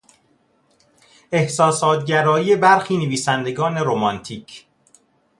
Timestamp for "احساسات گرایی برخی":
1.31-2.97